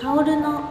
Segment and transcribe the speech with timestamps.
[0.00, 0.62] カオルの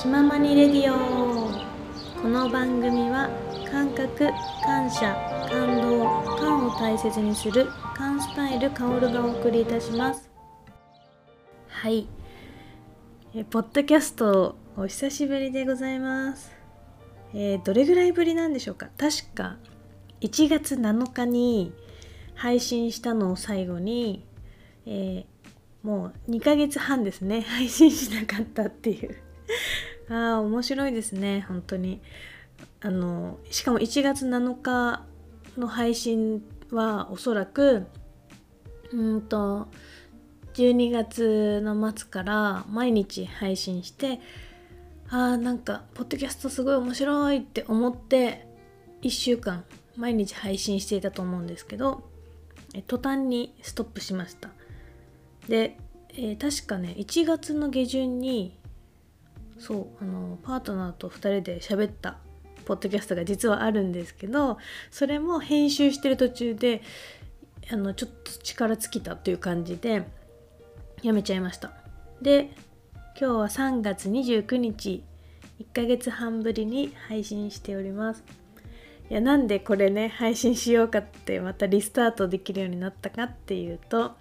[0.00, 2.22] 気ままにレディオ。
[2.22, 3.28] この番組は
[3.68, 4.30] 感覚
[4.64, 5.12] 感謝
[5.50, 6.04] 感動
[6.38, 10.30] 感を大切にする感スタイルカオルがお送りいたします。
[11.68, 12.06] はい。
[13.34, 16.52] えポッドキャストお久しぶりでございます。
[17.34, 18.88] えー、どれぐらいぶりなんでしょうか？
[18.96, 19.56] 確か
[20.20, 21.72] 1月7日に
[22.36, 24.24] 配信したのを最後に、
[24.86, 25.35] えー
[25.86, 27.42] もう2ヶ月半ですね。
[27.48, 29.16] 配信しなかったっていう。
[30.10, 31.44] ああ面白いですね。
[31.46, 32.00] 本当に。
[32.80, 35.04] あのしかも1月7日
[35.56, 37.86] の配信はおそらく
[38.92, 39.68] うんと
[40.54, 44.20] 12月の末から毎日配信して
[45.08, 48.48] あーなんかポッドキャストすごい面白いって思って
[49.02, 49.64] 1週間
[49.96, 52.08] 毎日配信していたと思うんですけど
[52.86, 54.50] 途端にストップしました。
[55.48, 55.76] で、
[56.16, 58.58] えー、確かね1月の下旬に
[59.58, 62.18] そうあのパートナーと2人で喋った
[62.64, 64.58] ポッドキャストが実はあるんですけど
[64.90, 66.82] それも編集してる途中で
[67.70, 70.04] あのちょっと力尽きたという感じで
[71.02, 71.72] やめちゃいました。
[72.22, 72.50] で
[73.18, 75.02] 今日は3月29日
[75.60, 78.24] 1ヶ月半ぶりに配信しております。
[79.10, 84.16] いやなんでこれね配信しようかってまたリスタートできるようになったかっていうと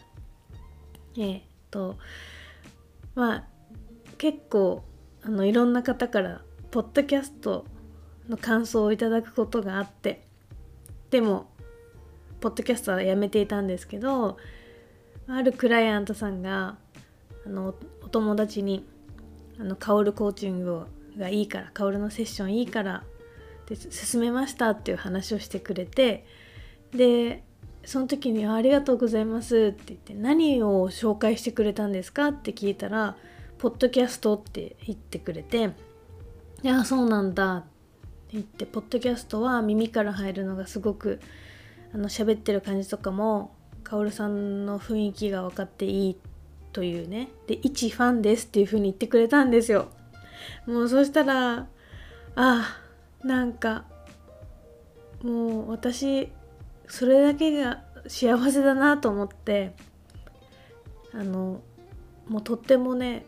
[1.17, 1.41] えー、
[1.76, 1.98] と
[3.16, 3.44] まあ
[4.18, 4.84] 結構
[5.23, 7.66] あのいろんな方からポッドキャスト
[8.30, 10.26] の感想をいただくことがあって
[11.12, 11.50] でも
[12.40, 14.38] ポッドキャストはやめていたんですけど
[15.28, 16.78] あるクライアントさんが
[17.46, 18.86] あのお友達に
[19.59, 20.86] あのカオルコーチング
[21.18, 23.03] がいいからカオルのセッションいいから
[23.68, 26.26] で進めましたっていう話をしてくれて
[26.92, 27.44] で
[27.86, 33.16] その時に「ありがとうございます」って言って「何を紹介してくれたんですか?」って聞いたら
[33.58, 35.72] 「ポッドキャスト」って言ってくれて
[36.63, 37.67] 「いやそうなんだ」って
[38.33, 41.19] 言ってポッドキャストは耳から入るのがすごく
[41.94, 46.17] あの喋ってる感じとかもカオルさんの雰囲気が分かっていい
[46.73, 47.29] というね。
[47.47, 49.88] で一ファンですっていう風に言ってくれたんですよ。
[50.66, 51.67] もうそしたら
[52.35, 52.79] あ
[53.23, 53.85] なんか
[55.22, 56.29] もう私
[56.88, 59.73] それだけが幸せだなと思って
[61.13, 61.62] あの
[62.28, 63.25] もうとってもね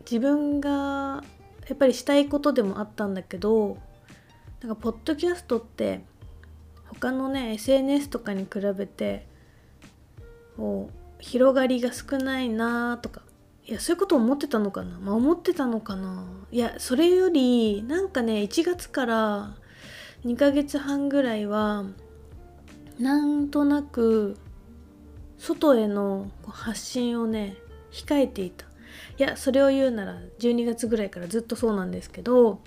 [0.00, 1.22] 自分が
[1.68, 3.78] やっぱりしたいことでもあったんだけど
[4.60, 6.02] なんかポッドキャストって
[6.86, 9.26] 他のね SNS とかに比べて
[10.56, 13.22] こう広がりが少ないなとか
[13.66, 14.98] いやそういうこと思ってたのかな？
[14.98, 16.24] まあ思ってたのかな？
[16.50, 19.54] いやそれよりなんかね1月から
[20.24, 21.84] 2ヶ月半ぐらいは
[22.98, 24.36] なんとなく
[25.38, 27.56] 外への発信をね
[27.92, 28.66] 控えていた
[29.18, 32.60] いやそれを言うなら12月ぐらいからずっとそうなんですけど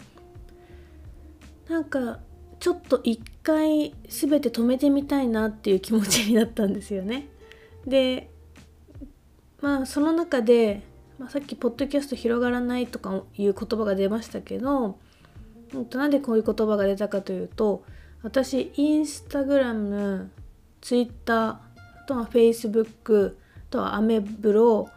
[1.69, 2.19] なんか
[2.59, 7.27] ちょっと一回全て止めてみたいなっていう気持ちになったんですよね。
[7.87, 8.29] で
[9.61, 10.83] まあその中で、
[11.17, 14.99] まあ、さっき「ポッドキャスト広がらない」とかいう言葉が出ましたけど
[15.93, 17.83] なんでこういう言葉が出たかというと
[18.23, 20.31] 私インスタグラム
[20.79, 21.61] ツイッターあ
[22.07, 24.89] とはフェイスブックあとはアメブロ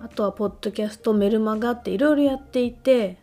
[0.00, 3.18] あとはポッドキャストメルマガっていろいろやっていて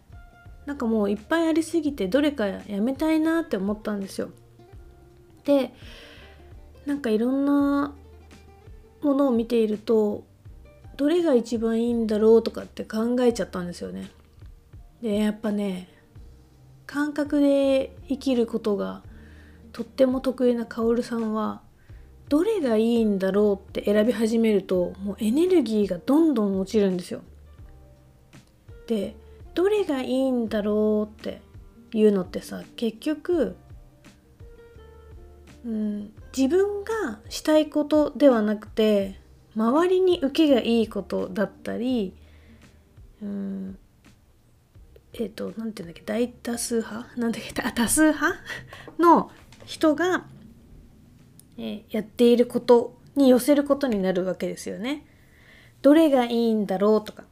[0.65, 4.29] なんかもういっぱいありすぎてどれかやめたいなって思ったんですよ。
[5.43, 5.73] で
[6.85, 7.93] なんかいろんな
[9.01, 10.23] ものを見ていると
[10.97, 14.09] どれが一番いいんだろうとかって考えちゃったんですよね。
[15.01, 15.87] でやっぱね
[16.85, 19.01] 感覚で生きることが
[19.71, 21.61] とっても得意なカオルさんは
[22.27, 27.21] どれがいいんだろうって選び始めるともうエネルギーがどんどん落ちるんですよ。
[28.87, 29.15] で
[29.55, 31.41] どれがいいんだろうって
[31.93, 33.55] いうのってさ結局、
[35.65, 39.19] うん、自分がしたいことではなくて
[39.55, 42.15] 周りに受けがいいことだったり、
[43.21, 43.77] うん、
[45.13, 47.19] えっ、ー、と何て言うんだっけ大多数派？
[47.19, 47.53] なんだっけ？
[47.53, 48.39] 多数派？
[48.99, 49.31] の
[49.69, 50.25] 人が、
[51.59, 55.05] え、やっていることに寄せることになるわけですよね。
[55.83, 57.23] どれがいいんだろうとか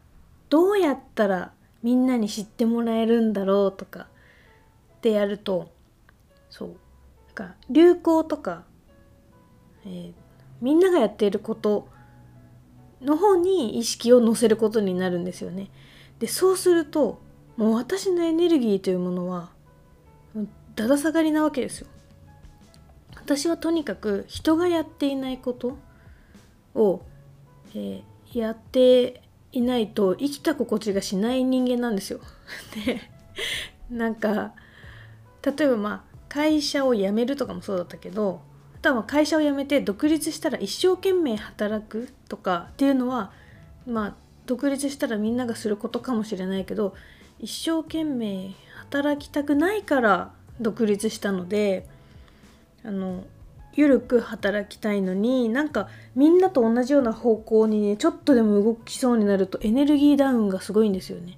[0.48, 1.52] どうやったら
[1.82, 4.02] みんなに知ってもらえるんだろうとか
[4.98, 5.72] ってやると
[6.52, 6.68] そう
[7.26, 8.66] なんか流行とか、
[9.86, 10.14] えー、
[10.62, 11.90] みんながやっていること
[13.02, 15.72] の方に意識を乗せることになるんですよね。
[16.20, 17.20] でそうすると
[17.58, 19.50] もう私のエネルギーというものは
[20.76, 21.88] だだ下がりなわけですよ。
[23.28, 25.78] 私はとにかく人がやっていないこと
[26.74, 27.02] を、
[27.76, 29.22] えー、やって
[29.52, 32.22] いないと生きた心地がしない人間なんですよ。
[32.86, 33.02] で
[33.90, 34.54] なんか
[35.44, 38.40] 例えばまあ会社を辞めるとかもそうだったけど
[38.82, 43.34] 多分会社を辞めて独立したら一生懸命働くとかっていうのは
[43.86, 44.16] まあ
[44.46, 46.96] 独立したらみんながすることかもしれないけど
[47.40, 48.54] 一生懸命
[48.86, 50.32] 働きたくないから
[50.62, 51.90] 独立したので
[52.88, 53.26] あの
[53.76, 61.38] 緩く働きたいのになんかみんなと同じような方向にねちょっとでも動きそうになるとエネルギーダウンがすごいんですよね。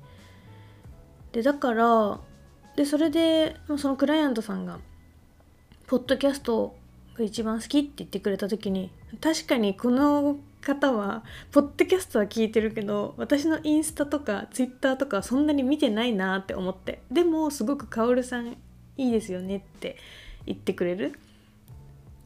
[1.32, 2.20] でだから
[2.76, 4.80] でそれでそのクライアントさんが
[5.88, 6.76] 「ポッドキャスト
[7.18, 18.56] が一番好き」って言ってくれた時に確かにこの方はポッドキャストは聞いてるけど私のインスタとかツイッターとかそんなに見てないなって思ってでもすごくカオルさん
[18.98, 19.98] いいですよねって
[20.46, 21.20] 言ってくれる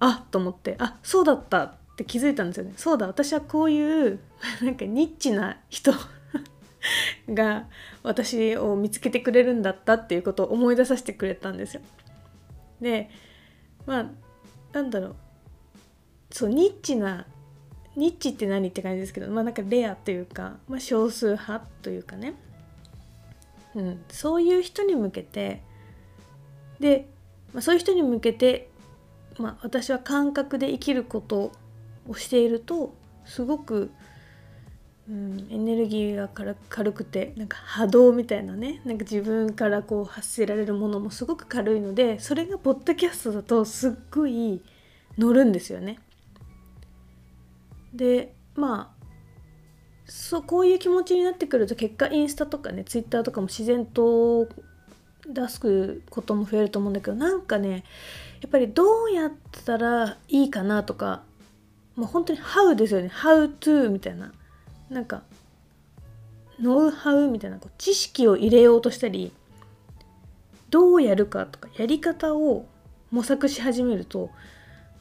[0.06, 2.74] あと思ってあそうだったって気づいたんですよね。
[2.76, 4.20] そうだ私はこういう
[4.62, 5.94] なんかニッチな人
[7.30, 7.68] が
[8.04, 11.82] 私を見つけてくれるんだったっていうことを思い出させてくれたんですよ。
[12.82, 13.10] で
[13.86, 14.10] まあ
[14.74, 15.16] なんだろう。
[16.32, 17.26] そうニッチな
[17.96, 22.34] ニッチって何って感じですけどまあなんかレアというか、まあ、少数派というかね、
[23.76, 25.62] うん、そういう人に向けて
[26.82, 27.08] で、
[27.54, 28.70] まあ、そういう人に向けて
[29.40, 31.52] まあ、私は感覚で生きること
[32.08, 32.94] をしていると
[33.26, 33.92] すごく、
[35.10, 36.30] うん、エネルギーが
[36.70, 44.62] 軽くてなんか波動みたいなねなんか自分からこう発せられるものもすごく軽いのでそれがポッドキャストだとすっごい
[45.18, 46.00] 乗るんですよね。
[47.94, 49.04] でまあ
[50.06, 54.48] そうこういう気持ちになってくると結果インスタとかねツイッターとかも自然と
[55.28, 57.84] 出すことも増えると思うんだけどなんかね
[58.44, 59.32] やっぱりどうやっ
[59.66, 61.24] たらいいかなとか
[61.96, 63.08] もう本当に How ですよね。
[63.08, 64.34] How to みたいな。
[64.90, 65.24] なんか
[66.60, 69.32] ノウハウみたいなこう知識を入れようとしたり
[70.70, 72.66] どうやるかとかやり方を
[73.12, 74.30] 模索し始めると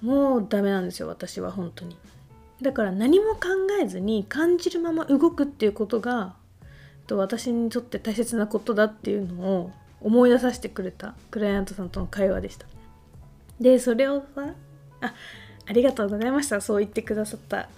[0.00, 1.96] もうダメなんですよ私は本当に。
[2.62, 3.40] だから何も考
[3.80, 6.34] えずに感じるまま動くっていうことが
[7.10, 12.66] 私にとって大切なことだっていうのを思い出させてくれたクライアントさんとの会話でした。
[13.62, 14.54] でそれをさ
[15.00, 15.14] あ
[15.66, 16.60] ありがとうございました。
[16.60, 17.68] そう言ってくださった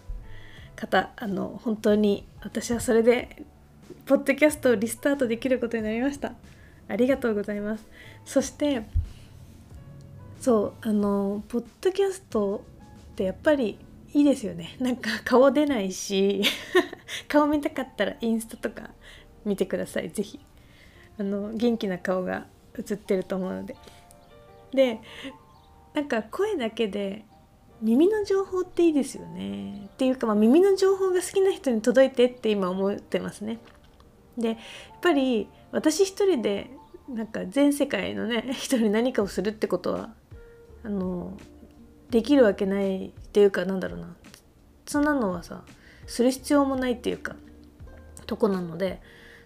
[0.75, 1.11] 方。
[1.17, 3.45] あの本当に私はそれで
[4.07, 6.33] ポッドキャストをリスタートできることになりました。
[6.89, 7.85] ありがとうございます。
[8.25, 8.85] そして
[10.41, 12.65] そうあのポッドキャスト
[13.13, 13.79] ってやっぱり
[14.15, 14.77] いいですよね。
[14.81, 16.43] なんか顔出ないし
[17.29, 18.91] 顔見たかったらインスタとか
[19.45, 20.11] 見てください。
[20.11, 20.41] 是非
[21.19, 22.47] あの元気な顔が
[22.79, 23.77] 映ってると思うので。
[24.73, 25.01] で
[25.95, 27.25] なんか声だけで
[27.81, 33.59] 耳の情報っていいですよねっていうか、まあ、耳の情報が好きな人に届いてって今思ってますね。
[34.37, 34.57] でやっ
[35.01, 36.71] ぱり私一人で
[37.09, 40.15] なんか全世界のね人に何かをするってことは
[40.83, 41.37] あの
[42.11, 44.17] できるわけないっていうかなんだろうな
[44.87, 45.63] そんなのはさ
[46.07, 47.37] する必要もないっていうか
[48.27, 49.01] とこなので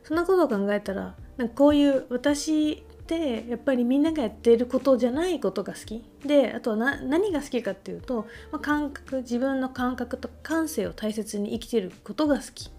[0.04, 6.04] そんなことを考えたらなんかこういう私ってやっぱりみんながやっていることじゃないことが好き。
[6.26, 12.70] であとは何が好きかっていうと、まあ、感覚自分の感覚と感性を大切に生きてることが好き。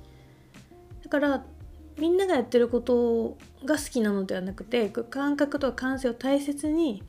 [1.04, 1.44] だから
[1.98, 7.04] みんながやってることが好きなのではなくて感覚とか感性を大切に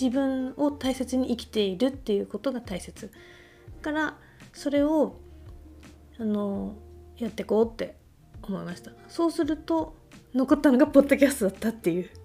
[0.00, 3.08] 自分を大切に生きているっていうことが大切。
[3.08, 3.12] だ
[3.82, 4.16] から
[4.54, 5.16] それを
[6.18, 6.74] あの
[7.18, 7.96] やっていこうって
[8.42, 8.92] 思いました。
[9.08, 9.94] そうすると
[10.34, 12.21] 残ったのがポッドキャストだったっていう。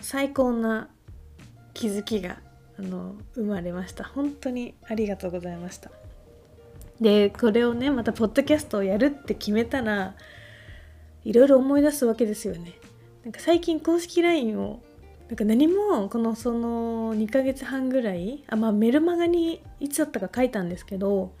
[0.00, 0.88] 最高な
[1.74, 2.38] 気づきが
[2.78, 4.04] あの生まれました。
[4.04, 5.90] 本当にありがとうございました。
[7.00, 10.14] でこれをねまたポッドキャストをやるって決めたら
[11.24, 12.78] いろいろ思い出すわけですよね。
[13.24, 14.82] なんか最近公式 LINE を
[15.28, 21.32] なんか何もこのその2ヶ月半ぐらいあまあメルマガにいつだったか書いたんですけど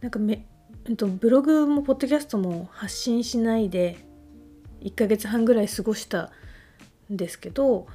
[0.00, 0.44] なんかめ、
[0.88, 3.96] えっと、ブログもポッドキャストも発信しないで
[4.82, 6.32] 1ヶ月半ぐらい過ごした
[7.16, 7.86] ですけど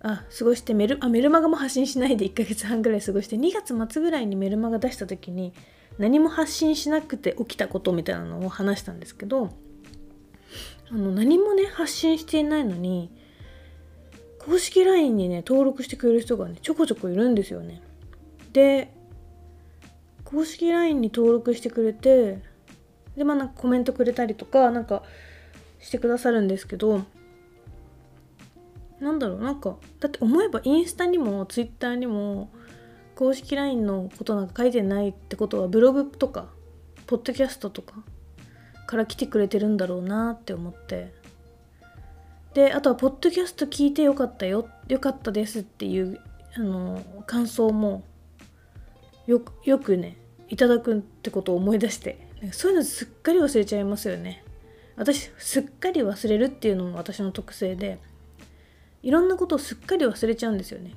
[0.00, 5.52] あ過ごしてメルあメルマガも発信しないで1ヶ月半ぐらい過ごして2月末ぐらいにメルマガ出した時に
[5.98, 9.50] 何も発信しなくて起きたことみたいなのを話したんですけど
[10.90, 13.10] あの何もね発信していないのに
[14.38, 17.80] 公式 LINE にね登録してくれる人がねちょこちょこいるんですよね。
[18.52, 18.92] で
[20.24, 22.42] 公式 LINE に登録してくれて
[23.16, 25.02] でまあなんかコメントくれたりとかなんか
[25.80, 27.04] してくださるんですけど
[29.04, 32.50] なんだろうなんかだって思えばインスタにもツイッターにも
[33.14, 36.46] 公式 LINE のことなんか書いてないってことはブログとか
[37.06, 37.96] ポッドキャストとか
[38.86, 41.12] から来てくれてるんだろうなって思って。
[42.54, 46.20] であとは「ポッドキャスト聞いてよかったよよかったです」っていう
[46.56, 48.04] あの感想も
[49.26, 50.16] よよくね
[50.48, 54.44] いただくってことを思い出してそういうのすっかり忘れちゃいますよね。
[54.96, 57.98] 私すっかり忘れるっていうのも私の特性で
[59.04, 60.92] いろんなことをすっかり忘れちゃうんですよね。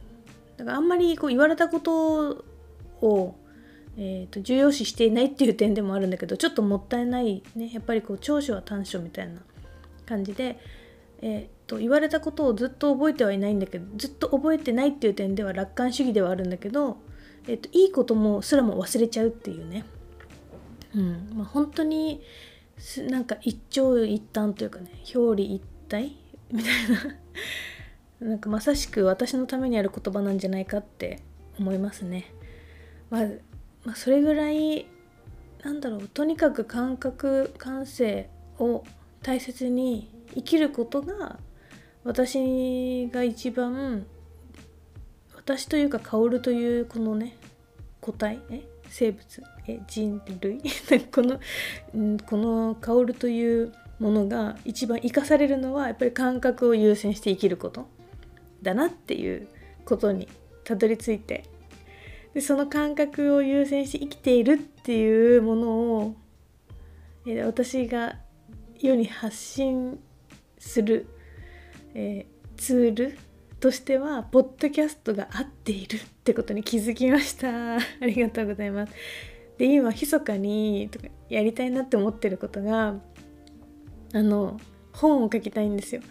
[0.55, 2.45] だからあんまりこう言われたこと
[3.01, 3.35] を、
[3.97, 7.69] えーと、重要視していないっていう点でもあるんだけどちょっともったいないね。
[7.73, 9.41] やっぱりこう長所は短所みたいな
[10.05, 10.57] 感じで、
[11.21, 16.97] えーと、言われたことをずっと覚えてはいないんだけどずっと覚えてないっていう点では楽観主義ではあるんだけど、
[17.47, 19.85] えーと、いいこともすらも忘れちゃうっていうね、
[20.95, 21.29] うん。
[21.35, 22.21] まあ、本当に
[23.09, 26.15] なんか一長一短というかね表裏一体
[26.51, 27.15] みたいな
[28.19, 31.21] なんかまさしく私のためにある言葉なんじゃないかって
[31.59, 32.33] 思いますね。
[33.09, 33.25] まあ、
[33.85, 34.87] まあ、それぐらい
[35.63, 38.83] なんだろうとにかく感覚感性を
[39.21, 41.39] 大切に生きることが
[42.03, 44.05] 私が一番
[45.35, 47.37] 私というか薫というこのね
[48.01, 50.61] 個体え生物え人類
[51.11, 51.39] この、
[52.25, 57.87] この薫というものが一番生かされるのはやっぱり感覚を優先して生きること
[58.67, 59.47] だなっていう
[59.85, 60.27] ことに
[60.63, 61.45] たどり着いて。
[62.33, 66.15] でその感覚を優先して生きているっていうものを、
[67.25, 68.17] え私が
[68.79, 69.99] 世に発信
[70.59, 71.07] する、
[71.95, 73.17] えー、ツール
[73.59, 77.77] としてはポッドキャストが合っているってことに気づきました。
[77.79, 78.93] ありがとうございます。
[79.57, 82.99] で今密かにとかやりたいなって思ってることが
[84.13, 84.59] あの
[84.93, 86.01] 本を書きたいんですよ。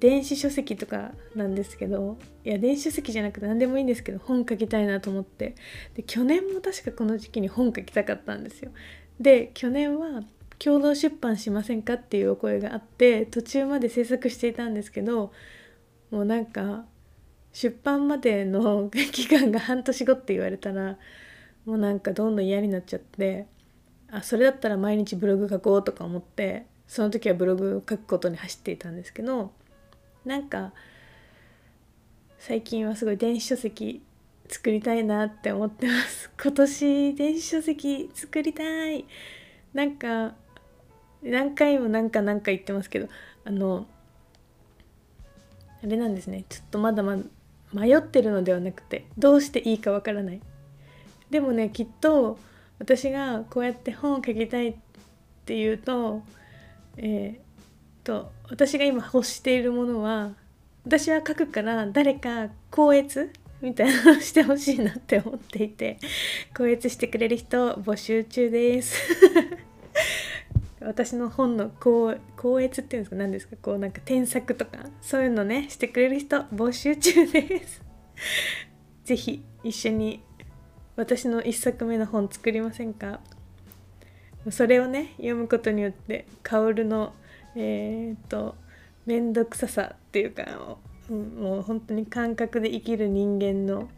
[0.00, 5.54] 電子書籍とかなんですけどいや電子書籍じゃなくて何でもいいんですけど本書きたいなと思って。
[5.94, 8.72] で去年も確かこの時期に本書きたかったんですよ。
[9.20, 10.22] で去年は
[10.58, 15.32] 共同出版しませんかっていうお声があって途中まで制作していたんですけど
[16.10, 16.84] もうなんか
[17.52, 20.98] 出版までの期間が半年後って言われたら
[21.64, 23.46] もうなんかどんどん嫌になっちゃって
[24.10, 29.52] あそれだったら毎日ブログ書こうとか思ってその時はブログを書くことに走っていたんですけど
[30.24, 30.72] なんか
[32.38, 34.02] 最近はすごい電子書籍
[34.48, 36.30] 作りたいなって思ってます。
[36.42, 39.04] 今年電子書籍作りたい。
[39.72, 40.34] なんか
[41.22, 43.08] 何回も何か何か言ってますけど
[43.44, 43.86] あの
[45.82, 46.44] あれなんですね。
[46.48, 47.22] ちょっとまだまだ
[47.72, 50.40] 迷ってるのではなくてどうしていいかわからない。
[51.30, 52.38] でもねきっと
[52.78, 54.74] 私がこうやって本を書きたいっ
[55.44, 56.22] ていうと
[56.96, 57.49] えー、
[58.04, 60.32] と私が今欲しているものは
[60.84, 63.30] 私は書くから誰か校閲
[63.60, 65.98] みたいなのしてほしいなって思っていて
[66.56, 68.98] 校閲してくれる人募集中です。
[70.80, 77.82] 私の本の校校閲っていうんですか何ですかこうなんか添削とかそういうのねしてくれる人募集中です。
[79.04, 80.22] 是非一緒に
[80.96, 83.20] 私の1作目の本作りませんか？
[84.50, 87.12] それをね読むことによって薫の
[87.56, 88.54] えっ、と
[89.06, 90.78] 面倒くささっていうかも
[91.08, 93.88] うもう本当に感覚で生きる人間の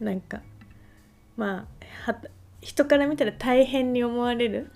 [0.00, 0.40] なんか
[1.36, 1.66] ま
[2.06, 2.16] あ
[2.60, 4.70] 人から見たら大変に思われる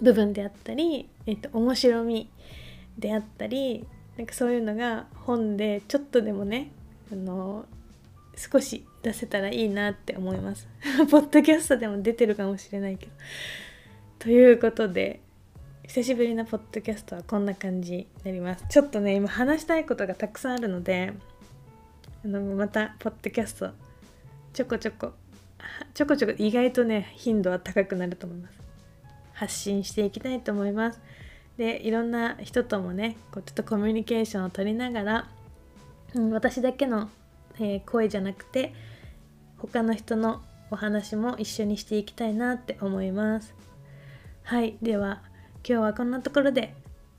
[0.00, 2.30] 部分であったり、えーと、面白み
[2.98, 6.70] であったりなんかそういうのが本でちょっとでもね
[7.10, 7.64] あの
[8.36, 10.68] 少し出せたらいいなって思います。
[11.10, 13.12] ポッドキャストでも出てるかもしれないけど。
[14.20, 15.20] ということで
[15.94, 18.64] 久しぶりのポッドキャストはこんな感じになります。
[18.70, 21.12] ちょっとね今話したいことがたくさんあるので
[22.24, 23.72] あのまたポッドキャスト
[24.54, 25.12] ちょこちょこ
[25.92, 28.58] ちょこちょこ意外とね頻度は高くなると思います。
[29.34, 31.00] 発信していきたいと思います。
[31.58, 35.28] でいろんな人ともねこうちょっとコミュニケーションを取りながら、
[36.14, 37.10] うん、私だけの、
[37.56, 38.72] えー、声じゃなくて
[39.58, 43.54] 他の人のお話も一緒にしていきたいなって思います。
[44.44, 45.30] はいでは
[45.64, 46.74] 今日はこんなところで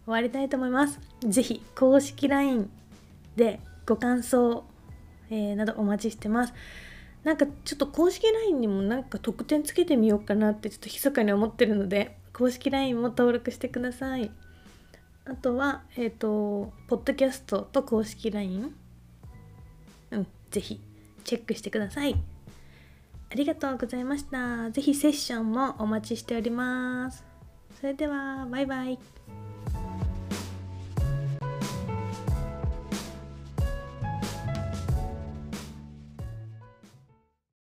[0.05, 0.99] 終わりたいと思います。
[1.21, 2.69] 是非公式 LINE
[3.37, 4.65] でご感想、
[5.29, 6.53] えー、などお待ちしてます。
[7.23, 14.29] なんかちょっと公式 LINE にもなんか特典つけてみようかなってちょっと密かに思ってるので公式 LINE も登録してください。
[15.25, 18.75] あとは、えっ、ー、と、ポッドキャストと公式 LINE。
[20.11, 20.81] うん、ぜひ
[21.23, 22.15] チェックしてください。
[23.31, 24.69] ありがとうございました。
[24.71, 27.32] ぜひセッションもお待ちしております。
[27.83, 28.97] それではバイバイ。